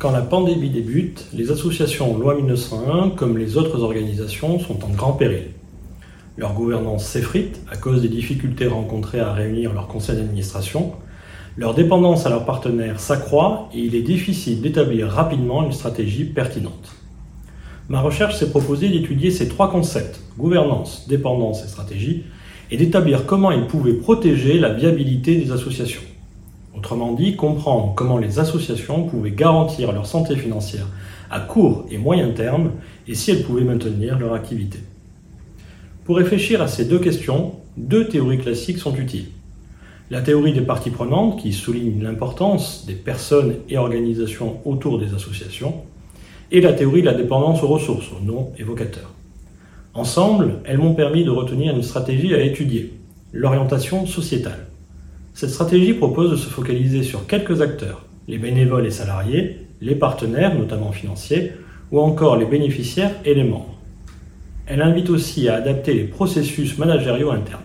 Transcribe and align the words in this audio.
Quand 0.00 0.12
la 0.12 0.22
pandémie 0.22 0.70
débute, 0.70 1.26
les 1.34 1.50
associations 1.50 2.16
loi 2.16 2.34
1901, 2.34 3.10
comme 3.10 3.36
les 3.36 3.58
autres 3.58 3.82
organisations, 3.82 4.58
sont 4.58 4.82
en 4.82 4.88
grand 4.88 5.12
péril. 5.12 5.50
Leur 6.38 6.54
gouvernance 6.54 7.04
s'effrite 7.04 7.60
à 7.70 7.76
cause 7.76 8.00
des 8.00 8.08
difficultés 8.08 8.66
rencontrées 8.66 9.20
à 9.20 9.34
réunir 9.34 9.74
leur 9.74 9.88
conseil 9.88 10.16
d'administration. 10.16 10.92
Leur 11.58 11.74
dépendance 11.74 12.24
à 12.24 12.30
leurs 12.30 12.46
partenaires 12.46 12.98
s'accroît 12.98 13.68
et 13.74 13.80
il 13.80 13.94
est 13.94 14.00
difficile 14.00 14.62
d'établir 14.62 15.08
rapidement 15.08 15.64
une 15.64 15.72
stratégie 15.72 16.24
pertinente. 16.24 16.99
Ma 17.90 18.02
recherche 18.02 18.36
s'est 18.36 18.50
proposée 18.50 18.88
d'étudier 18.88 19.32
ces 19.32 19.48
trois 19.48 19.68
concepts, 19.68 20.20
gouvernance, 20.38 21.08
dépendance 21.08 21.64
et 21.64 21.66
stratégie, 21.66 22.22
et 22.70 22.76
d'établir 22.76 23.26
comment 23.26 23.50
ils 23.50 23.66
pouvaient 23.66 23.94
protéger 23.94 24.60
la 24.60 24.72
viabilité 24.72 25.34
des 25.34 25.50
associations. 25.50 26.00
Autrement 26.78 27.14
dit, 27.14 27.34
comprendre 27.34 27.92
comment 27.96 28.18
les 28.18 28.38
associations 28.38 29.08
pouvaient 29.08 29.32
garantir 29.32 29.90
leur 29.90 30.06
santé 30.06 30.36
financière 30.36 30.86
à 31.32 31.40
court 31.40 31.84
et 31.90 31.98
moyen 31.98 32.30
terme 32.30 32.70
et 33.08 33.16
si 33.16 33.32
elles 33.32 33.42
pouvaient 33.42 33.64
maintenir 33.64 34.20
leur 34.20 34.34
activité. 34.34 34.78
Pour 36.04 36.16
réfléchir 36.16 36.62
à 36.62 36.68
ces 36.68 36.84
deux 36.84 37.00
questions, 37.00 37.56
deux 37.76 38.06
théories 38.06 38.38
classiques 38.38 38.78
sont 38.78 38.94
utiles. 38.94 39.30
La 40.10 40.20
théorie 40.20 40.52
des 40.52 40.60
parties 40.60 40.90
prenantes, 40.90 41.42
qui 41.42 41.52
souligne 41.52 42.04
l'importance 42.04 42.86
des 42.86 42.94
personnes 42.94 43.56
et 43.68 43.78
organisations 43.78 44.60
autour 44.64 45.00
des 45.00 45.12
associations, 45.12 45.74
et 46.50 46.60
la 46.60 46.72
théorie 46.72 47.02
de 47.02 47.06
la 47.06 47.14
dépendance 47.14 47.62
aux 47.62 47.68
ressources, 47.68 48.08
au 48.12 48.24
nom 48.24 48.52
évocateur. 48.58 49.10
Ensemble, 49.94 50.60
elles 50.64 50.78
m'ont 50.78 50.94
permis 50.94 51.24
de 51.24 51.30
retenir 51.30 51.74
une 51.74 51.82
stratégie 51.82 52.34
à 52.34 52.40
étudier, 52.40 52.92
l'orientation 53.32 54.06
sociétale. 54.06 54.66
Cette 55.34 55.50
stratégie 55.50 55.94
propose 55.94 56.30
de 56.30 56.36
se 56.36 56.48
focaliser 56.48 57.02
sur 57.02 57.26
quelques 57.26 57.60
acteurs, 57.60 58.04
les 58.28 58.38
bénévoles 58.38 58.86
et 58.86 58.90
salariés, 58.90 59.66
les 59.80 59.94
partenaires, 59.94 60.54
notamment 60.54 60.92
financiers, 60.92 61.52
ou 61.90 62.00
encore 62.00 62.36
les 62.36 62.46
bénéficiaires 62.46 63.14
et 63.24 63.34
les 63.34 63.44
membres. 63.44 63.78
Elle 64.66 64.82
invite 64.82 65.10
aussi 65.10 65.48
à 65.48 65.56
adapter 65.56 65.94
les 65.94 66.04
processus 66.04 66.78
managériaux 66.78 67.30
internes. 67.30 67.62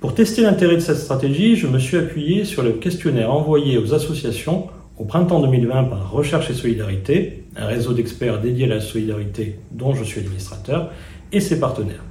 Pour 0.00 0.14
tester 0.14 0.42
l'intérêt 0.42 0.76
de 0.76 0.80
cette 0.80 0.98
stratégie, 0.98 1.56
je 1.56 1.66
me 1.66 1.78
suis 1.78 1.96
appuyé 1.96 2.44
sur 2.44 2.62
le 2.62 2.72
questionnaire 2.72 3.32
envoyé 3.32 3.78
aux 3.78 3.94
associations 3.94 4.68
au 4.98 5.04
printemps 5.04 5.40
2020 5.40 5.84
par 5.84 6.10
Recherche 6.10 6.50
et 6.50 6.54
Solidarité, 6.54 7.44
un 7.56 7.66
réseau 7.66 7.92
d'experts 7.92 8.40
dédié 8.40 8.64
à 8.64 8.74
la 8.74 8.80
solidarité 8.80 9.60
dont 9.70 9.94
je 9.94 10.02
suis 10.02 10.20
administrateur, 10.20 10.90
et 11.30 11.40
ses 11.40 11.60
partenaires. 11.60 12.04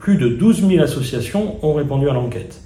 Plus 0.00 0.16
de 0.16 0.28
12 0.28 0.68
000 0.68 0.82
associations 0.82 1.64
ont 1.64 1.74
répondu 1.74 2.08
à 2.08 2.12
l'enquête. 2.12 2.60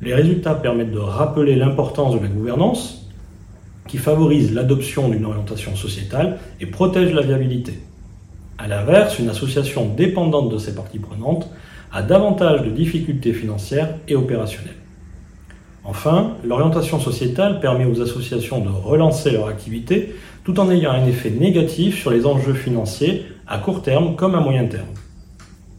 Les 0.00 0.14
résultats 0.14 0.54
permettent 0.54 0.92
de 0.92 0.98
rappeler 0.98 1.54
l'importance 1.54 2.14
de 2.14 2.20
la 2.20 2.28
gouvernance, 2.28 3.08
qui 3.86 3.98
favorise 3.98 4.52
l'adoption 4.52 5.08
d'une 5.08 5.24
orientation 5.24 5.76
sociétale 5.76 6.38
et 6.60 6.66
protège 6.66 7.12
la 7.12 7.22
viabilité. 7.22 7.78
A 8.58 8.66
l'inverse, 8.66 9.18
une 9.18 9.28
association 9.28 9.86
dépendante 9.94 10.50
de 10.50 10.58
ses 10.58 10.74
parties 10.74 10.98
prenantes 10.98 11.48
a 11.92 12.02
davantage 12.02 12.62
de 12.62 12.70
difficultés 12.70 13.32
financières 13.32 13.94
et 14.08 14.16
opérationnelles. 14.16 14.74
Enfin, 15.88 16.32
l'orientation 16.42 16.98
sociétale 16.98 17.60
permet 17.60 17.84
aux 17.84 18.02
associations 18.02 18.60
de 18.60 18.68
relancer 18.68 19.30
leur 19.30 19.46
activité 19.46 20.16
tout 20.42 20.58
en 20.58 20.68
ayant 20.70 20.90
un 20.90 21.06
effet 21.06 21.30
négatif 21.30 22.00
sur 22.00 22.10
les 22.10 22.26
enjeux 22.26 22.54
financiers 22.54 23.24
à 23.46 23.58
court 23.58 23.82
terme 23.82 24.16
comme 24.16 24.34
à 24.34 24.40
moyen 24.40 24.66
terme. 24.66 24.88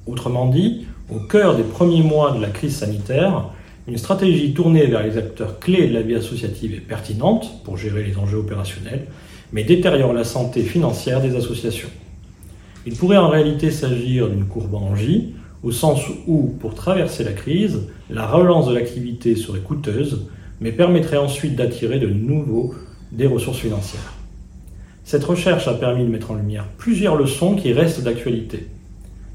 Autrement 0.06 0.48
dit, 0.48 0.88
au 1.14 1.20
cœur 1.20 1.58
des 1.58 1.64
premiers 1.64 2.04
mois 2.04 2.32
de 2.32 2.42
la 2.42 2.48
crise 2.48 2.78
sanitaire, 2.78 3.50
une 3.88 3.98
stratégie 3.98 4.54
tournée 4.54 4.86
vers 4.86 5.04
les 5.04 5.18
acteurs 5.18 5.60
clés 5.60 5.88
de 5.88 5.94
la 5.94 6.02
vie 6.02 6.16
associative 6.16 6.74
est 6.74 6.82
pertinente 6.82 7.64
pour 7.66 7.78
gérer 7.78 8.04
les 8.04 8.18
enjeux 8.18 8.38
opérationnels, 8.38 9.08
mais 9.52 9.64
détériore 9.64 10.14
la 10.14 10.24
santé 10.24 10.62
financière 10.62 11.22
des 11.22 11.36
associations. 11.36 11.90
Il 12.86 12.96
pourrait 12.96 13.18
en 13.18 13.30
réalité 13.30 13.72
s'agir 13.72 14.30
d'une 14.30 14.46
courbe 14.46 14.76
en 14.76 14.96
J, 14.96 15.34
au 15.64 15.72
sens 15.72 16.02
où, 16.28 16.56
pour 16.60 16.76
traverser 16.76 17.24
la 17.24 17.34
crise, 17.34 17.82
la 18.10 18.28
relance 18.28 18.68
de 18.68 18.74
l'activité 18.74 19.36
serait 19.36 19.60
coûteuse, 19.60 20.28
mais 20.62 20.72
permettrait 20.72 21.18
ensuite 21.18 21.56
d'attirer 21.56 22.00
de 22.00 22.08
nouveau 22.08 22.74
des 23.12 23.28
ressources 23.28 23.60
financières. 23.60 24.14
Cette 25.04 25.24
recherche 25.24 25.68
a 25.68 25.74
permis 25.74 26.04
de 26.04 26.10
mettre 26.10 26.32
en 26.32 26.36
lumière 26.36 26.68
plusieurs 26.78 27.16
leçons 27.16 27.56
qui 27.56 27.72
restent 27.74 28.04
d'actualité. 28.04 28.68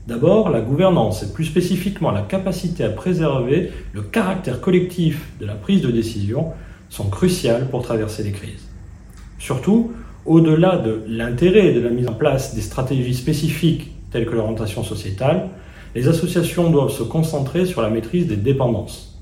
D'abord, 0.06 0.50
la 0.50 0.61
gouvernance 0.61 1.22
et 1.22 1.32
plus 1.32 1.44
spécifiquement 1.44 2.11
la 2.11 2.22
capacité 2.22 2.84
à 2.84 2.91
préserver 2.91 3.71
le 3.93 4.03
caractère 4.03 4.61
collectif 4.61 5.28
de 5.41 5.47
la 5.47 5.55
prise 5.55 5.81
de 5.81 5.91
décision 5.91 6.49
sont 6.91 7.09
cruciales 7.09 7.69
pour 7.71 7.82
traverser 7.82 8.22
les 8.25 8.32
crises. 8.32 8.69
Surtout, 9.38 9.93
au-delà 10.27 10.77
de 10.77 11.03
l'intérêt 11.06 11.72
de 11.72 11.81
la 11.81 11.91
mise 11.91 12.09
en 12.09 12.15
place 12.15 12.55
des 12.55 12.61
stratégies 12.61 13.15
spécifiques 13.15 13.93
telles 14.11 14.27
que 14.27 14.34
l'orientation 14.34 14.84
sociétale, 14.84 15.49
les 15.94 16.08
associations 16.08 16.70
doivent 16.70 16.92
se 16.92 17.03
concentrer 17.03 17.66
sur 17.66 17.82
la 17.82 17.91
maîtrise 17.91 18.26
des 18.26 18.36
dépendances. 18.36 19.19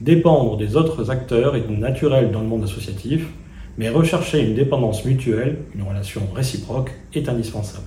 Dépendre 0.00 0.56
des 0.56 0.76
autres 0.76 1.10
acteurs 1.10 1.56
est 1.56 1.68
naturel 1.68 2.30
dans 2.30 2.40
le 2.40 2.46
monde 2.46 2.64
associatif, 2.64 3.26
mais 3.78 3.88
rechercher 3.88 4.40
une 4.40 4.54
dépendance 4.54 5.04
mutuelle, 5.04 5.58
une 5.74 5.82
relation 5.82 6.22
réciproque, 6.34 6.92
est 7.14 7.28
indispensable. 7.28 7.86